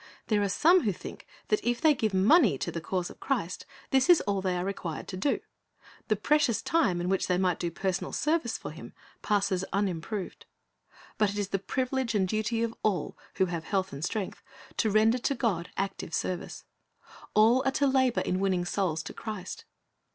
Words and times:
There 0.29 0.41
are 0.41 0.49
some 0.49 0.81
who 0.81 0.91
think 0.91 1.27
that 1.49 1.63
if 1.63 1.79
they 1.79 1.93
give 1.93 2.11
money 2.11 2.57
to 2.57 2.71
the 2.71 2.81
cause 2.81 3.11
of 3.11 3.19
Christ, 3.19 3.67
this 3.91 4.09
is 4.09 4.19
all 4.21 4.41
they 4.41 4.57
are 4.57 4.65
required 4.65 5.07
to 5.09 5.15
do; 5.17 5.41
the 6.07 6.15
precious 6.15 6.59
time 6.63 6.99
in 6.99 7.07
which 7.07 7.27
they 7.27 7.37
might 7.37 7.59
do 7.59 7.69
personal 7.69 8.11
service 8.11 8.57
for 8.57 8.71
Him 8.71 8.93
passes 9.21 9.63
unimproved. 9.71 10.47
But 11.19 11.29
it 11.29 11.37
is 11.37 11.49
the 11.49 11.59
privilege 11.59 12.15
and 12.15 12.27
duty 12.27 12.63
of 12.63 12.73
all 12.81 13.15
who 13.35 13.45
have 13.45 13.65
health 13.65 13.93
and 13.93 14.03
strength 14.03 14.41
to 14.77 14.89
render 14.89 15.19
to 15.19 15.35
God 15.35 15.69
active 15.77 16.15
service. 16.15 16.65
All 17.35 17.61
are 17.63 17.71
to 17.73 17.85
labor 17.85 18.21
in 18.21 18.39
winning 18.39 18.65
souls 18.65 19.03
to 19.03 19.13
Christ. 19.13 19.65